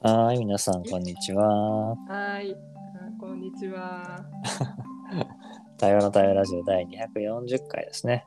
[0.00, 1.96] はーい、皆さん、こんにちは。
[2.08, 4.24] はい、あこんにちは。
[5.78, 8.26] 対話の対話ラジオ第240回ですね。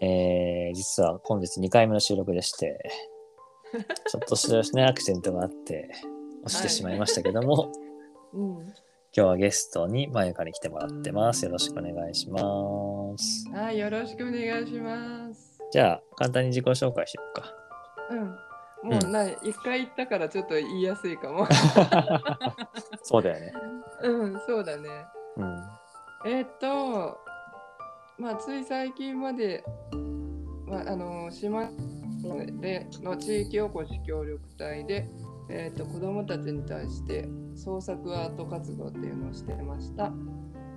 [0.00, 2.78] えー、実は本日2回目の収録でして、
[4.08, 5.90] ちょっとしたですね、 アクシデントがあって、
[6.44, 7.70] 落ちてしまいましたけども、
[8.32, 8.72] うん、 今
[9.12, 11.44] 日はゲストにまゆかに来てもらってます。
[11.44, 12.38] よろしくお願いしま
[13.18, 13.48] す。
[13.52, 15.58] はい、よろしくお願いします。
[15.70, 17.54] じゃあ、簡単に自己紹介しようか。
[18.10, 18.36] うん、
[18.82, 21.46] もうない、一回言ったからちょっと言いやすいかも。
[23.02, 23.52] そうだよね。
[24.02, 24.88] うん、そうだね。
[25.36, 25.58] うん。
[26.26, 27.18] えーっと、
[28.18, 29.64] まあ、つい最近まで、
[30.66, 31.68] まあ、あの島
[32.60, 35.08] での地域おこし協力隊で、
[35.50, 40.12] えーっと子どもたちに対して創作アート活動っていうのをしてました。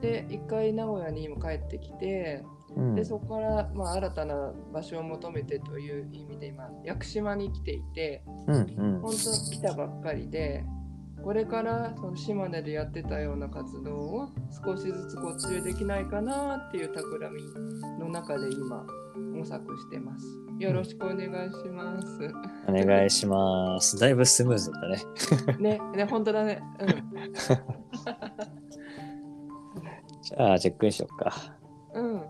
[0.01, 2.52] で、一回名古屋にも帰ってきて、うん
[2.95, 8.59] でそこから、まあ、新たな場所を求めてという意味で今屋久島に来ていてうんう
[8.97, 9.17] ん本当
[9.51, 10.63] 来たばっかりで
[11.23, 14.29] これからその島根でやってたような活動を
[14.65, 17.41] 少しずつこっちでできないかなっていう企み
[17.99, 20.25] の中で今模索してます。
[20.59, 22.07] よろしくお願いします。
[22.67, 23.97] お願いします。
[23.97, 24.87] だいぶスムーズだった
[25.57, 25.77] ね。
[25.77, 26.61] ね、ね、本当だね。
[30.21, 31.33] じゃあ、チェックインしようか。
[31.93, 32.21] うん。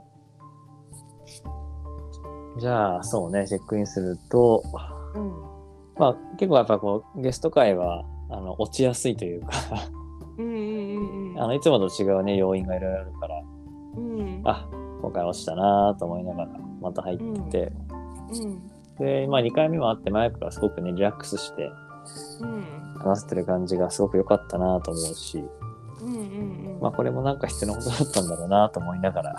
[2.53, 2.59] うん。
[2.59, 4.63] じゃあ、そうね、チェックインすると、
[5.15, 5.31] うん。
[5.97, 9.49] まあ、結構やっぱこう、ゲスト会は、あの、落ちやすいというか、
[10.37, 11.41] うんうんうんうん。
[11.41, 13.41] あの、いつもと違うね、要因がいろいろあるから、
[13.97, 14.41] うん。
[14.45, 14.67] あ、
[15.01, 16.49] 今回落ちたなと思いながら、
[16.81, 17.17] また入っ
[17.51, 17.71] て、
[18.31, 18.61] うん。
[18.99, 21.71] で、まあ、2回目もあって、マイクがすごくね、リラックスして
[22.41, 22.83] うん。
[22.99, 25.43] 話せてる感じがすごく良かったなと思うし、
[26.01, 26.79] うんうんうん。
[26.81, 29.35] まあ、これもなんか必要なことだったんだろうなと思いながら、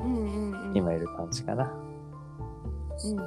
[0.00, 0.76] うんうんうん。
[0.76, 1.72] 今いる感じかな。
[3.04, 3.16] うん。
[3.16, 3.24] は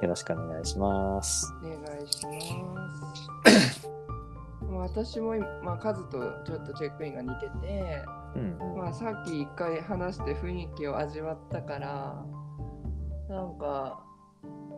[0.00, 1.52] い、よろしくお願いします。
[1.62, 3.88] お願いします。
[4.70, 8.04] まあ私も今、まあ、カズとちょっとチェックインが似てて、
[8.34, 8.78] うんうん。
[8.78, 12.24] まあ、さっき一回話して雰囲気を味わったから
[13.28, 14.02] なんか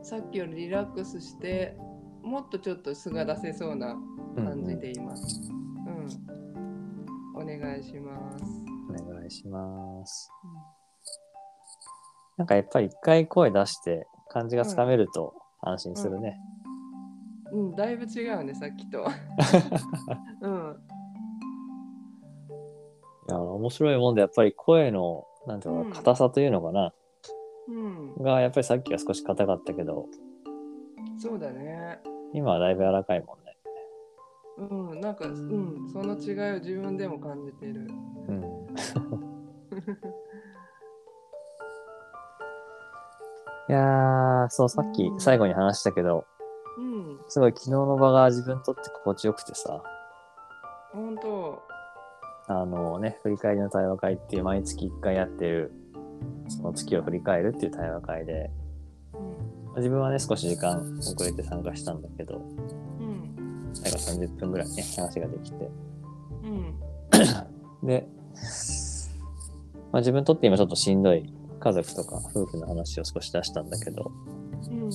[0.02, 1.76] さっきよりリラックスして
[2.22, 3.96] もっとちょっと素が出せそうな
[4.36, 5.40] 感じでいます。
[7.36, 8.44] うん、お願いします。
[8.90, 10.30] お願いします。
[12.38, 16.40] なんかやっぱり一回声出して感じがつかめると安心するね。
[17.52, 19.04] うん、だいぶ違うね、さっきと。
[20.40, 20.76] うん、
[23.28, 26.94] いや、面白いもんでやっぱり声の、なんていうかな、硬さというのかな、
[27.68, 30.06] うん、がやっぱりさっきは少し硬かったけど、
[31.18, 31.98] そうだね。
[32.32, 33.56] 今はだいぶ柔らかいもんね。
[34.58, 37.88] うん、なんか、うん、その違いを自分でも感じてる。
[38.28, 38.66] うん。
[43.68, 46.24] いやー、そう、さっき最後に話したけど、
[46.78, 49.82] うん、すごい昨日の場が自分にとって心地よくてさ、
[50.92, 51.62] 本当。
[52.50, 55.72] あのね、振り返りの対話会っていう毎月1回やってる、
[56.48, 58.50] その月を振り返るっていう対話会で、
[59.12, 65.70] うん、自分はね、少し時間遅れて参加したんだけど、うん、最後30分ぐらいね、話ができて。
[66.44, 68.08] うん、で、
[69.92, 74.12] まあ、自分にとって今ちょっとしんどい家族とか夫婦の話を少し出したんだけど、
[74.70, 74.90] うん、うん、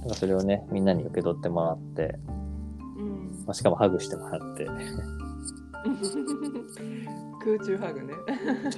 [0.00, 2.18] なんかそれをね、みんなに受け取ってもらって、
[2.96, 3.44] うん。
[3.46, 4.66] まあ、しかもハグしてもらって、
[7.44, 8.14] 空中ハグね。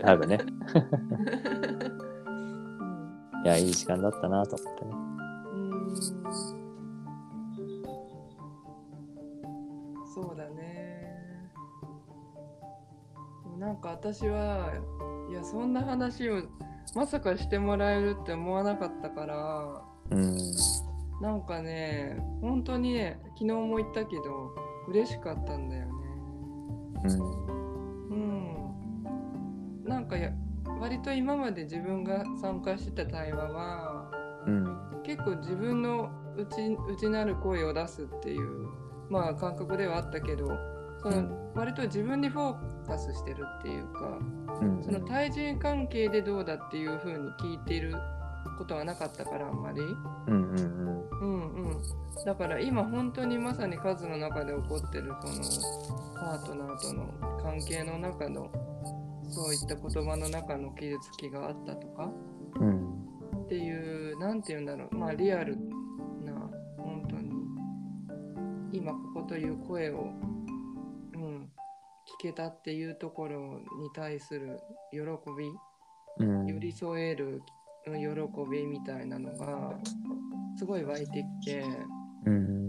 [0.02, 0.38] ハグね。
[0.40, 0.44] う
[2.00, 2.14] ん
[3.44, 4.90] いや、いい時間だったなと思ってね。
[4.92, 5.94] うん
[10.06, 11.20] そうだね。
[13.58, 14.72] なんか私は
[15.28, 16.42] いやそんな話を
[16.94, 20.38] まさかしてもらえるって思わなかったからうん。
[21.20, 24.54] なんかね本当にね昨日も言ったけど
[24.88, 25.92] 嬉しかったんだよね。
[27.04, 27.46] うん。
[28.08, 28.14] う
[29.82, 29.84] ん。
[29.84, 30.32] なんかや
[30.80, 34.10] 割と今まで自分が参加してた対話は
[34.46, 35.02] うん。
[35.04, 38.68] 結構自分の内内なる声を出すっていう
[39.08, 40.73] まあ感覚ではあったけど
[41.04, 44.18] うん割と自分にフォーカスしてるっていうか
[44.60, 44.82] うん。
[44.82, 47.94] その対人関係でどうだっていう風に聞いてる
[48.58, 49.80] ことはなかったからあんまり。
[49.80, 50.94] うんうんうん。
[51.20, 51.82] うんうん、
[52.26, 55.34] だから今本当にまさに数の中で起こってるその
[56.14, 57.06] パートナーとの
[57.42, 58.50] 関係の中の
[59.30, 62.10] そういった言葉の中の傷つきがあったとか
[62.60, 62.94] うん。
[63.44, 65.56] っていう何て言うんだろうまあリアル
[66.24, 66.32] な
[66.78, 67.32] 本当に
[68.72, 70.10] 今ここという声を、
[72.28, 74.60] けたっていうところに対する
[74.92, 75.50] 喜び
[76.18, 76.46] うん。
[76.46, 77.42] 寄り添える
[77.86, 79.74] うん喜びみたいなのが
[80.56, 81.64] すごい湧いてきて、
[82.26, 82.64] うん。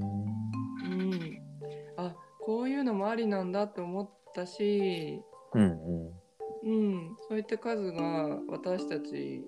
[2.46, 5.20] こういうのもありなんだと思ったし、
[5.56, 6.16] うんうん。
[6.64, 9.44] うん、そういった数が私たち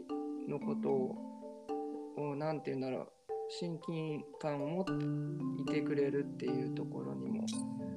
[0.48, 0.90] のこと
[2.20, 3.08] を、なんて言うんだろう、
[3.60, 7.46] 親近感を持っていてくれるっていうところにも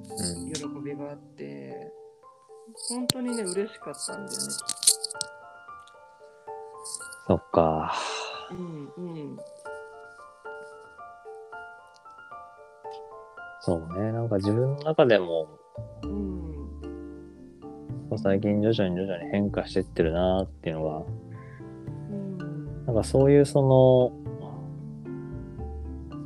[0.09, 1.91] うん喜びがあって、
[2.89, 4.37] 本当にね、嬉しかったんだよね。
[7.27, 7.93] そっか。
[8.51, 9.01] うんう
[9.33, 9.37] ん。
[13.61, 14.11] そうね。
[14.11, 15.47] なんか自分の中でも、
[16.03, 16.41] うん。
[18.17, 21.01] 最近徐々に徐々に変化してってるなっていうのが、う
[22.13, 22.85] ん。
[22.85, 24.11] なんかそういうその、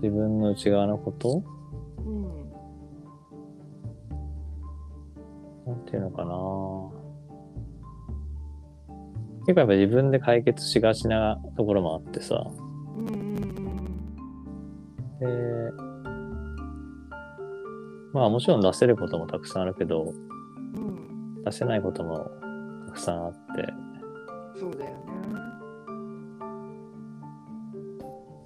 [0.01, 1.44] 自分の内側のこと
[6.00, 7.06] なんていうのかな
[9.45, 12.45] 結構やっぱ自分で解決しがちなところもあってさ。
[12.97, 13.36] うんうん
[15.19, 15.27] で、
[18.13, 20.13] まあもちろん出せることもたくさんあるけど、
[20.75, 20.88] うん。
[21.38, 21.44] うん。
[21.44, 22.30] 出せないことも
[22.88, 23.39] たくさんあって、
[24.59, 24.95] そうだよね。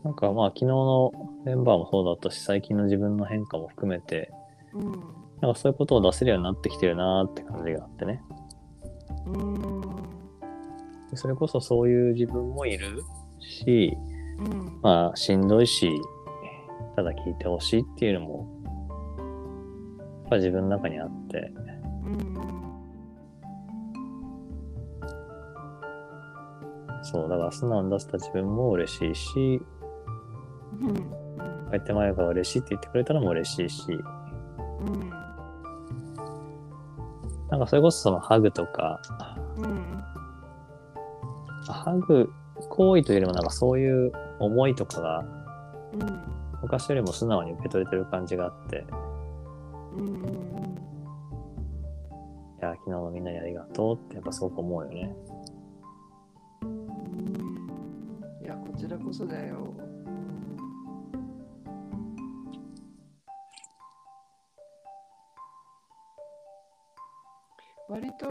[0.04, 1.12] なんかまあ昨日の
[1.46, 4.32] メンバーもそうだったし、最近の自分の変化も含めて、
[4.74, 5.19] うん。
[5.42, 8.22] なんかそういうことを出せるようになってきてるなーって感じがあってね。
[9.26, 9.82] うん。
[11.10, 13.04] でそれこそそういう自分もいる
[13.40, 13.98] し、
[14.40, 14.80] うん。
[14.82, 15.90] まあしんどいし、
[16.96, 18.48] ただ聞いてほしいっていうのも、
[20.24, 21.52] やっぱ自分の中にあって、
[22.04, 22.60] うん。
[27.02, 29.62] そう、だから素直に出せた自分も嬉しいし、
[30.82, 31.20] うん。
[31.72, 33.94] 相手前が嬉しいって言ってくれたのも嬉しいし、う
[34.92, 35.19] ん。
[37.50, 39.02] なんかそれこそそのハグとか、
[39.58, 40.04] うん。
[41.66, 42.32] ハグ
[42.70, 45.20] 行為というよりもなんかそういう思いとかが
[45.94, 46.40] うん。
[46.62, 48.86] 昔よりも素直に受け取れてる感じがあって、
[49.98, 50.06] うん。
[52.60, 55.16] いや、昨日のみんなにありがとうってやっぱすごく思うよね。
[58.44, 59.69] いや、こちらこそだよ。
[67.90, 68.28] 割と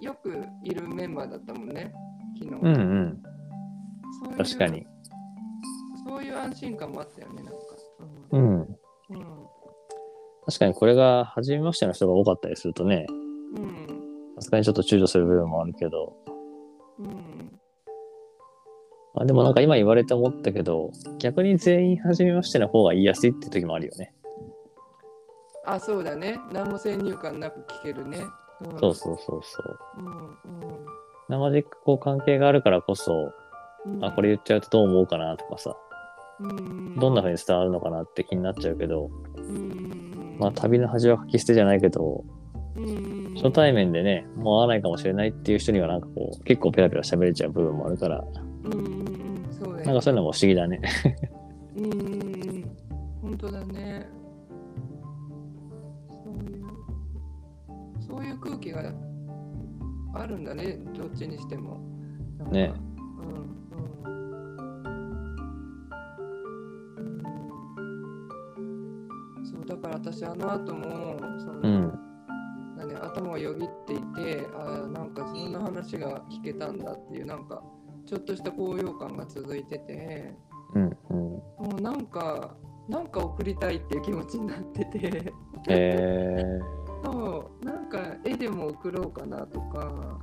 [0.00, 1.92] よくいるメンバーだったもんね、
[2.38, 2.60] 昨日。
[2.60, 3.22] うんうん。
[4.22, 4.86] そういう確かに。。
[6.06, 7.52] そういう安心感もあったよね、なんか。
[8.32, 8.60] ううん。
[8.60, 8.76] ん。
[10.46, 13.06] 確かにこれが初めましての人が多かったりするとね、
[13.56, 13.86] うん。
[14.36, 16.16] さすがにちょっと躊躇する部分もあるけど、
[16.98, 17.60] うん。
[19.16, 24.14] あでもなんか今言われて思ったけど、逆に全員初めましての方が言いやすいって時もあるよね。
[25.66, 26.38] あ、そうだね。
[26.52, 28.18] 何も先入観なく聞けるね。
[28.62, 29.78] うん、そうそうそうそう。
[29.98, 30.36] うん。
[31.28, 33.32] 生でこう関係があるからこそ、
[33.86, 34.04] うん。
[34.04, 35.76] あ、これ言っちゃうとどう思うかなとかさ、
[36.40, 40.36] うん、どんな風に伝わるのかなって気になっちゃうけど、うん。
[40.38, 42.24] まあ旅の恥は書き捨てじゃないけど、
[42.76, 48.24] うん、初対面でね、もう会わないかもしれないっていう人にはなんかこう、結構ペラペラ喋れちゃう部分もあるから、
[48.64, 50.80] うんうんうん、そうなんかそういうのも不思議だね。
[51.76, 52.76] うんうんうん、
[53.22, 54.08] 本当だね。
[58.40, 58.92] 空気が
[60.14, 61.80] あるんだね、どっちにしても。
[62.50, 62.72] ね。
[69.66, 72.00] だから私、あの後も、その、うん。
[72.76, 77.62] なんで頭をよぎっていてあーなんかそんな話が聞けたんだっていうなんか
[78.06, 80.34] ちょっとした高揚感が続いてて
[80.74, 80.96] うん。
[81.10, 81.16] うん。
[81.18, 82.54] もうなんか
[82.88, 85.32] なんか送りたいっていう気持ちになってて
[85.68, 86.58] え
[87.04, 87.72] そうな
[88.40, 90.18] でも送ろうかなとか。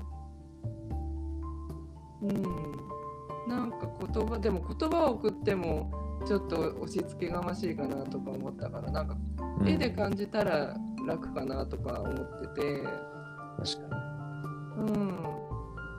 [2.23, 2.43] うん。
[3.47, 10.75] なんか言葉でも言葉を送ってもちょっと押し付けがましいかなとか思ったからなんかー、絵で感じたら
[11.07, 12.83] 楽かなとか思ってて。
[13.57, 13.97] 確か
[14.77, 15.15] うん、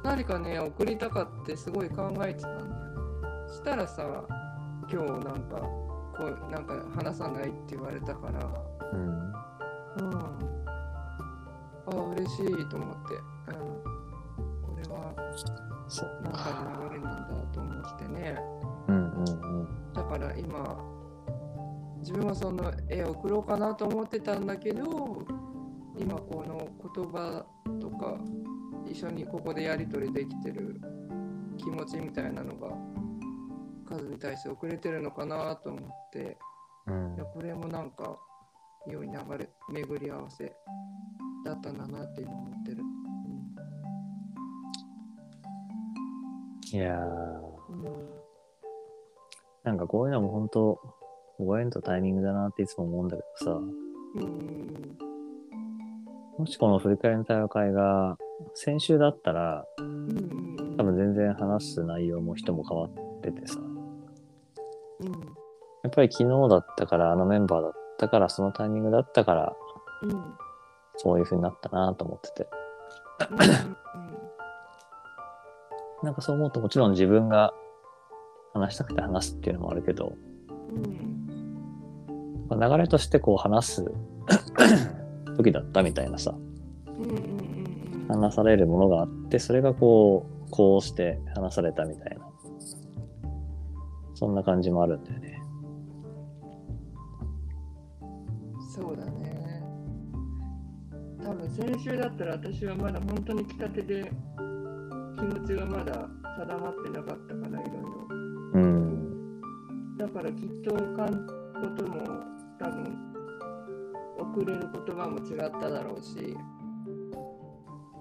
[0.04, 3.48] 何かね送りたかってすごい考えてたんだよ。
[3.48, 4.24] したらさ
[4.90, 5.56] 今日なんか
[6.16, 8.40] こうなんか話さないって言われたから。
[8.92, 8.98] に。
[8.98, 10.12] うん。
[10.12, 10.18] うん。
[10.20, 10.37] あ
[12.18, 13.14] 嬉しいと思って、
[13.46, 13.56] うん、
[14.62, 15.14] これは
[16.22, 18.36] なんかの流れなんだと思ってね。
[18.88, 19.92] うんうんうん。
[19.92, 20.76] だから今
[22.00, 24.82] 自分はその絵を送ろうかなと思ってたんだけど
[25.96, 27.44] 今この言葉
[27.80, 28.18] とか
[28.90, 30.80] 一緒にここでやり取りできてる
[31.56, 32.68] 気持ちみたいなのが
[33.86, 36.36] 数に対して遅れてるのかなと思って。
[36.86, 37.14] うん。
[37.14, 38.16] いやこれもなんか
[38.86, 40.52] 良い流れ巡り合わせ
[41.44, 42.82] だったんだなって今思ってる。
[46.72, 47.02] いやー、
[47.70, 47.84] うん。
[47.84, 48.18] うん
[49.64, 50.80] なんかこういうのも本当、
[51.38, 54.22] ご縁とタイミングだなっていつも思うんだけどさ、うん。
[54.22, 54.98] うん
[56.38, 58.16] もしこの振り返りの対話会が
[58.54, 60.08] 先週だったら、うん。
[60.08, 65.10] うん多分全然話す内容も人も変わっててさ、うん。
[65.10, 65.16] や
[65.88, 69.56] っぱり昨日だったから、あのメンバーだったから、そのタイミングだったから、
[70.02, 70.34] うんうん
[70.98, 72.48] そういう風になったなと思ってて。
[76.02, 77.52] なんかそう思うともちろん自分が
[78.54, 80.12] 話したくて話すっていうのもあるけど、
[80.70, 81.18] うん
[82.48, 83.92] まあ流れとしてこう話す
[85.36, 86.34] 時だったみたいなさ、
[88.08, 92.26] 話されるものがあって、それがこう、こうして話されたみたいな。
[94.14, 95.40] そんな感じもあるんだよね。
[98.74, 99.27] そうだね。
[101.28, 104.10] 多分先週だったら私はまだ本当に来たてで
[105.14, 106.08] 気持ちがまだ
[106.38, 108.06] 定まってなかったからいろいろ。
[108.54, 109.40] うん。
[109.98, 111.26] だからきっと感じる
[111.60, 112.00] ことも
[112.58, 112.96] 多分
[114.18, 116.34] 送れる言葉も違っただろうし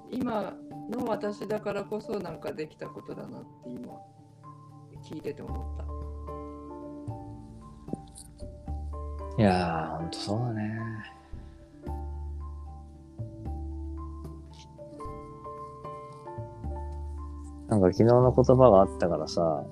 [0.10, 0.54] 今
[0.90, 3.94] の私だからこそなんかできたことだなって今
[5.04, 5.78] 聞いてて思っ
[9.36, 9.42] た。
[9.42, 11.17] いやー、ほんとそうだね。
[17.70, 19.64] なんか昨日の言葉があったからさ、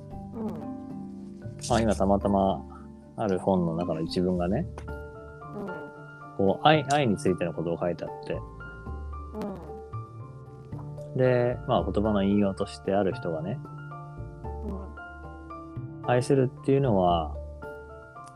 [1.69, 2.61] あ今たまたま
[3.17, 4.67] ある本の中の一文がね、
[6.37, 6.45] うん。
[6.45, 8.37] こう愛愛についてのことを書いてあって、
[11.13, 11.17] うん。
[11.17, 13.57] で、まあ言葉の引用としてある人がね、
[16.03, 16.09] うん。
[16.09, 17.35] 愛するっていうのは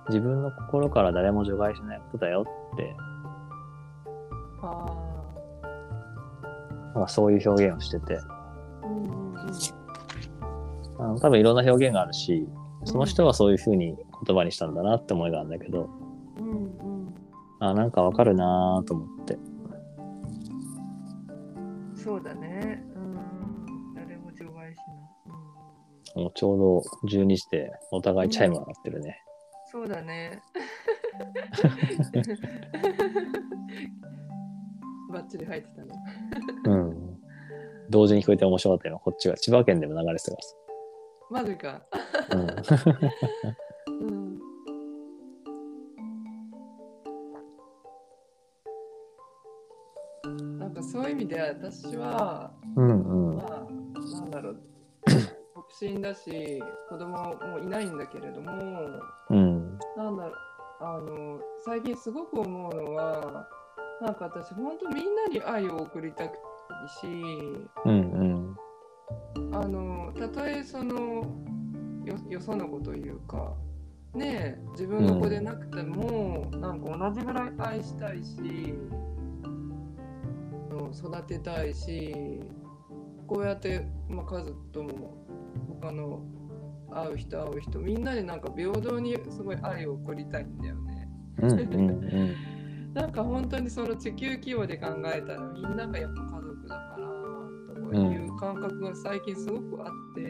[0.07, 2.95] 自分の心から誰も除外しないことだよって、
[4.61, 4.85] あ
[6.95, 8.19] まあ、そういう表現をしてて、
[11.09, 12.47] の多分いろんな表現があるし、
[12.85, 15.89] その人はそういうふうに言葉にしたんだなって思いがあるんだけど、
[16.37, 17.13] うんうん
[17.61, 19.37] あなんかわかるなぁと思って。
[21.93, 22.81] そうだね。
[22.95, 23.93] うん。
[23.93, 24.97] 誰も除外しない。
[26.15, 29.21] うん、もうちょうど12時でお互いチャイムが鳴ってるね。
[29.71, 30.41] そうだね。
[35.11, 35.89] バッチリ入ってたね。
[36.63, 37.19] うん。
[37.89, 39.01] 同時に聞こえて面白かったよ。
[39.03, 40.37] こっちが千葉県でも流れてたか
[41.29, 41.81] マジか。
[50.57, 52.89] なんかそういう意味で私は、うん。
[52.89, 53.37] うんうん。
[53.37, 54.61] まあ、なんだろう、
[55.55, 58.51] 独身だし、子供もいないんだけれども、
[59.29, 59.79] うん。
[59.95, 60.33] なんだろう、
[60.79, 63.47] あの、最近すごく思うのは、
[64.01, 66.39] なんか私、本当みんなに愛を送りたくて
[67.01, 67.07] し、
[67.85, 68.57] うん
[69.51, 71.25] あの、たとえその、
[72.05, 73.55] よよその子というか、
[74.13, 79.09] ねえ、自分の子でなくても、なんか同じぐらい愛したいし、うん
[80.91, 82.41] 育てたいし、
[83.27, 85.25] こうやって、まあ、家族とも
[85.81, 86.21] 他の
[86.91, 91.07] 会う人会う人みんなでなんか平等にすごい愛を送りたいんだよね。
[91.41, 91.51] うん。
[91.51, 92.35] うんうんうん。
[92.93, 100.21] なんか本当にその地球規模で考えたらみんながやっぱ家族だからとかいう感覚が最近すごくあって、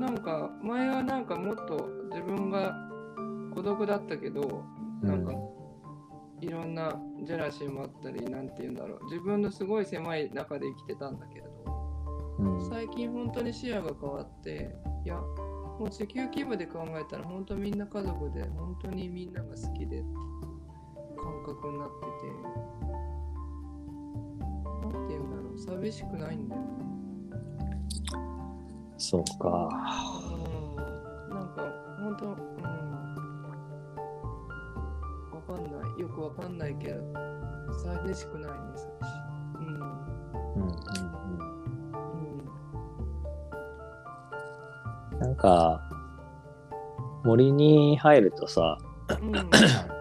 [0.00, 2.74] なんか前はなんかもっと自分が
[3.54, 4.64] 孤独だったけど
[5.02, 5.32] なんか
[6.40, 11.50] いろんなジェラシーもあったりなんて言うんだろう自分のすごい狭い中で生きてたんだけれど
[12.38, 12.68] うん。
[12.68, 14.74] 最近本当に視野が変わって
[15.04, 20.02] いやもう地球規模で考えたら本当みんな家族で本当にみんなが好きで
[21.16, 22.32] 感覚になってて
[24.82, 25.29] なんて言うんだろう
[25.66, 26.68] 寂しくないんだよね。
[28.96, 29.68] そうか。
[30.30, 31.34] うん。
[31.34, 31.62] なんか
[31.98, 32.34] 本当うん
[35.32, 36.08] わかんないよ。
[36.08, 37.02] くわかんないけど
[37.82, 38.86] 寂しくないね寂しい
[39.58, 41.40] うんうんうん。
[45.12, 45.20] うん。
[45.20, 45.80] なんか、
[47.24, 48.78] 森に入るとさ、
[49.20, 49.32] うん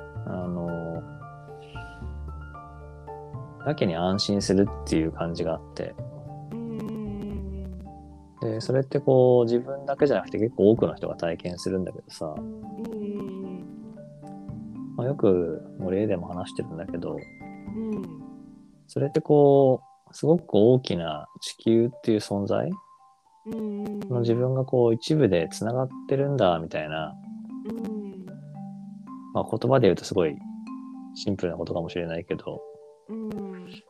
[3.70, 5.96] やけに安心するっていう感じがあって、
[8.42, 12.36] で、それってこう自分だけじゃなくて結構多くの人が体験するんだけどさ、
[14.96, 18.04] まあ、よく森でも話してるんだけど、うん。
[18.88, 22.70] それってこう、すごく大きな地球っていう存在。
[23.46, 27.16] の自分がこう一部で繋がってるんだみたいな、
[27.66, 28.26] うん。
[29.34, 30.36] まあ、言葉で言うとすごい
[31.16, 32.69] シンプルなことかもしれないけど、うん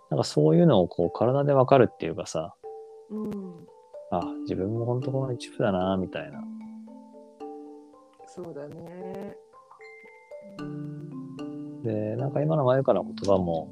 [0.10, 2.56] なんかそういうのをこう体でわかるっていうかさ、
[3.12, 3.68] うん
[4.12, 6.44] あ、自分も本当この一部だな、みたいな。
[8.26, 9.38] そうだね。
[11.84, 13.70] で、なんか今の前からの言葉も、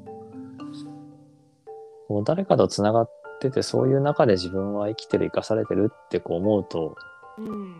[2.06, 6.96] こう誰かと繋がってて、そういう中で自分は生きてる、生かされてるってこう思うと、
[7.38, 7.70] うん。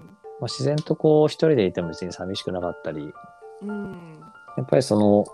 [0.40, 3.12] まあ、自然とこう一人でいても別に寂しくなかったり、
[3.62, 4.20] うん。
[4.56, 5.24] やっぱりその、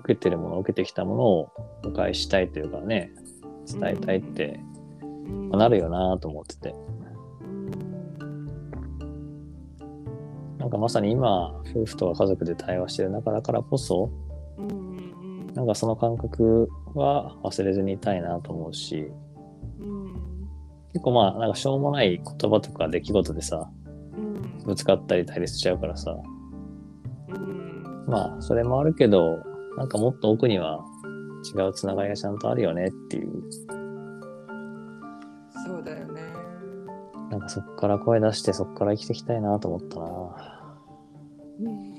[0.00, 1.52] 受けてるもの、受けてきたものを
[1.84, 3.12] お返ししたいというかね、
[3.66, 4.60] 伝えたいって、
[5.02, 5.48] うん。
[5.50, 6.74] まあなるよなと思ってて。
[7.40, 7.70] うん。
[10.58, 14.10] なんかまさに今、夫婦とか家族で対話してる中だからこそ、
[15.54, 19.10] なんかその感覚は忘れずにいたいなと思うし、
[19.80, 20.14] うん。
[20.92, 23.70] 結構まあ、なんかしょうもない言葉とか出来事でさ、
[24.16, 24.64] うん。
[24.64, 26.16] ぶつかったり対立しちゃうからさ、
[27.28, 28.04] うん。
[28.06, 30.84] まあ、それもあるけど、なんかもっと奥には
[31.54, 33.32] 違うつながりがちゃんとあるよねっていう、
[35.66, 36.22] そうだよね。
[37.30, 40.04] なんかそっから声出してそっから生きていきたいなと思ったな。
[41.60, 41.94] うん。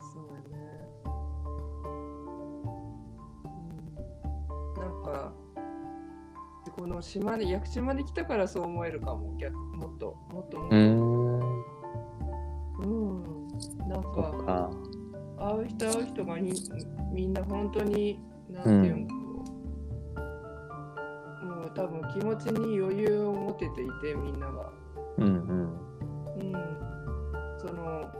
[0.00, 0.56] そうやね。
[3.44, 3.48] う
[4.80, 4.82] ん。
[4.82, 5.32] なんか、
[6.76, 10.76] この島で、屋久島で来たからそう思えるかも、逆もっと、もっともっと。
[10.76, 11.23] うーん、うん。
[13.88, 14.70] なんそか。
[15.38, 16.52] 会う人会う人がみ
[17.12, 19.14] みんな本当に、なんていうの、
[21.56, 24.70] もう多分気持ちに余裕を持てていて、みんなが。
[25.18, 25.84] うんうん。
[26.36, 26.52] うん、
[27.58, 28.10] その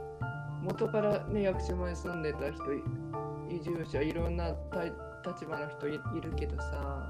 [0.61, 2.73] 元からね屋久島に住んでた人
[3.49, 7.09] 移住者いろんなた立場の人いいるけどさ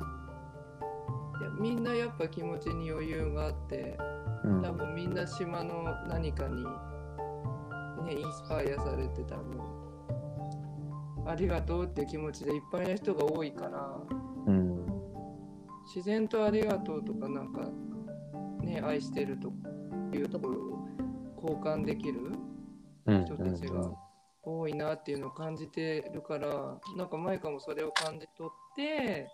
[1.60, 3.98] みんなやっぱ気持ちに余裕があって
[4.44, 6.66] うん多分みんな島の何かに、
[8.06, 9.86] ね、インスパイアされて多分
[11.28, 13.98] ありがとうっていう気持ちでいっぱいな人が多いから。
[14.46, 14.86] うん。
[15.88, 17.70] 自然とありがとうとかなんか
[18.62, 19.52] ね愛してると
[20.16, 20.88] いうところを
[21.42, 22.32] 交換できる
[23.06, 23.26] うん。
[23.26, 23.92] 人たちが
[24.44, 29.28] 多いなっていうのを感じてるからなんかマイカもそれを感じ取って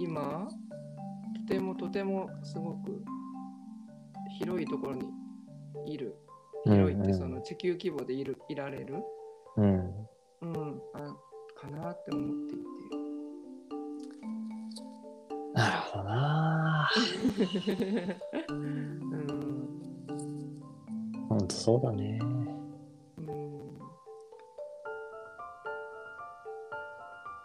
[0.00, 0.48] 今
[1.46, 3.04] とてもとてもすごく
[4.38, 6.16] 広いところにいる
[6.64, 9.02] 広いってその地球規模でいるいられる、
[9.56, 9.64] うん。
[10.42, 11.14] うん、あ
[11.60, 12.64] かなって思っていて。
[15.54, 16.90] なるほどな。
[18.48, 18.84] うん
[21.28, 22.18] ほんとそうだね。
[22.22, 23.78] うん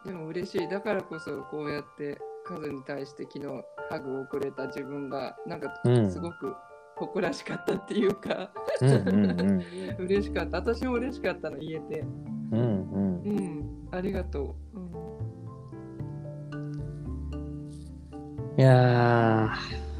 [0.06, 3.46] でも嬉しいだからこそこうやってカズに対して昨日
[3.90, 6.56] ハグをくれた自分がなんかうんすごく
[7.00, 9.64] 誇らしかったっていうか、うんうんうん。
[10.00, 10.58] 嬉しかった。
[10.58, 12.06] 私も嬉しかったの言えて
[12.52, 13.22] うんうん。
[13.24, 13.30] う。
[13.30, 13.88] ん。
[13.92, 14.90] ありがとう、うん。
[18.58, 19.54] いや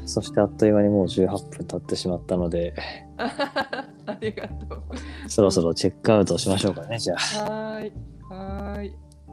[0.04, 2.74] ー、そしてあっという間にもう18分経ってしまったので、
[3.16, 4.82] ありがとう。
[5.28, 7.18] そろそろチェックアウトしましょうかね、じゃあ。
[7.18, 7.92] はーい。
[8.28, 9.32] はーい、う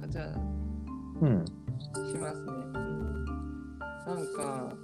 [0.00, 0.34] ん、あじゃあ。
[1.20, 1.44] うん。
[2.10, 2.89] しますね。
[4.06, 4.74] なんか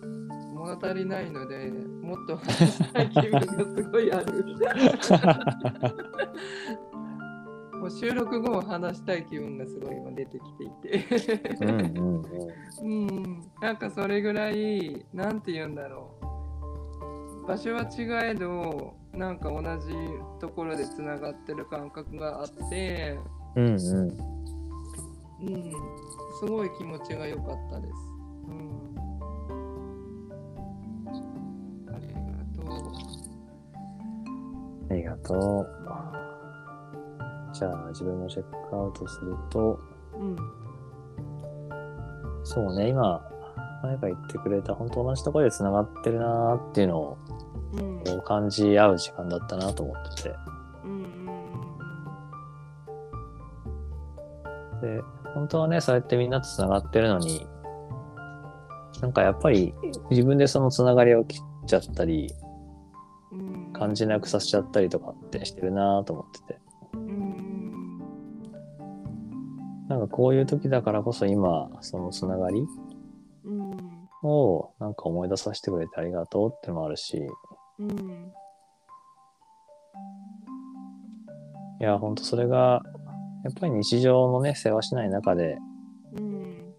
[0.55, 1.70] 物足りないので
[2.02, 4.44] もっと話したい気分がすごいある。
[7.79, 10.70] もう収録後も話したい気分がすごい今出てきてい
[11.05, 11.05] て。
[11.61, 12.22] うん
[12.83, 17.46] うんなんかそれぐらい、なんて言うんだろう。
[17.46, 19.94] 場所は違えど、なんか同じ
[20.40, 23.18] ところでつながってる感覚があって、
[23.55, 23.76] うんうん。
[25.38, 25.72] うん、
[26.40, 28.15] すごい気持ちが良かったです。
[35.22, 35.66] がとう。
[37.52, 39.81] じゃあ自分もチェックアウトすると、
[40.14, 40.37] うん、
[42.44, 43.22] そうね、今、
[43.83, 47.18] 前が言ってくれた本当同じところで繋がってるなーっていうのを
[47.74, 50.35] うん、感じ合う時間だったなと思ってて。
[50.85, 50.90] うん、
[54.74, 55.02] うん、で、
[55.35, 57.46] 本当はね、そうやってみんなと繋がってるのに、
[59.00, 59.74] なんかやっぱり
[60.11, 62.45] 自分でその繋がりを切っちゃったり、うん、
[63.76, 66.60] 感じなくさせちゃったりとかってしてるなと思ってて。
[66.94, 67.98] うん、
[69.88, 72.66] なんかこういう時だからこそ今、その繋がり
[73.44, 73.76] うん、
[74.22, 77.20] をなんか思い出させてくれてありがとうってのもあるし、
[77.78, 78.32] うん、
[81.78, 82.82] いや、ほんとそれが、
[83.44, 85.58] やっぱり日常のね、世話しない中で、
[86.14, 86.74] うん、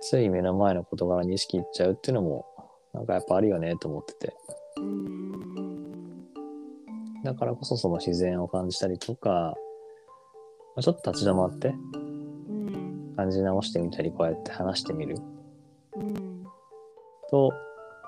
[0.00, 2.46] つい目の前の事柄に意識いっちゃうっていうのも、
[2.94, 4.34] なんかやっぱあるよねと思ってて。
[7.24, 15.16] うん、だからこそその自然を感じたりとか、まあちょっと立ち止まってうん、感じ直してみたり、こうやって話してみる。
[15.96, 16.44] うん、
[17.30, 17.52] と、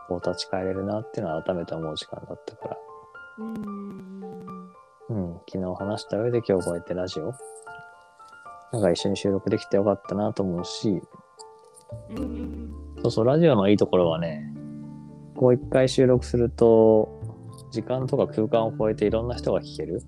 [0.09, 2.77] こう立ち返れるなっていうのは改めて思う時間だったから、
[3.39, 4.27] うん。
[5.09, 7.33] うん、昨日話した上で今日こうやってラジオ、
[8.73, 11.01] なんか一緒に収録できてよかったなと思うし、
[12.11, 12.75] うん。
[13.03, 14.53] そうそう、ラジオのいいところはね、
[15.37, 17.16] こう一回収録すると、
[17.77, 20.03] 時間とか空間を超えていろんな人が聞ける？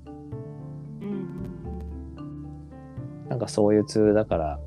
[1.02, 2.16] うん
[3.28, 4.58] なんかそういうツールだから、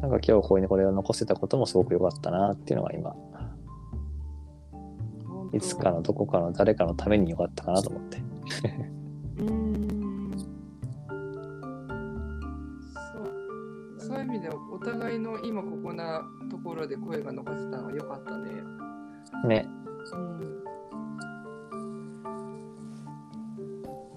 [0.00, 3.14] なんか今日ここにこれを残せたこともすごく良かったなっていうのが今、
[5.52, 8.22] いつかのどこかの誰かのために良かったかなと思って。
[9.40, 10.30] うん
[13.98, 18.64] そうそういう意味ではお互いの今ここなところで声が残せたのは良かったね。
[19.46, 19.68] ね。
[20.14, 20.69] うん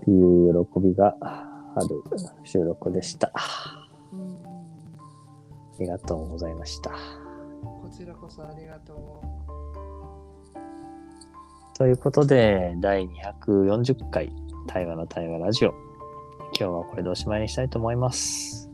[0.04, 2.04] っていう喜びがある
[2.44, 3.32] 収録でした。
[3.34, 4.38] あうん
[5.80, 6.92] りがとうございました。
[6.92, 9.22] こちらこそありがと
[11.76, 13.08] ということで、第
[13.48, 14.32] 240回
[14.68, 15.70] 対話の対話ラジオ。
[16.60, 18.70] 今日はこれでおしまいにしたいと思います。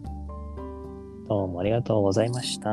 [1.28, 1.60] どうも。
[1.62, 2.70] ありがとうございました。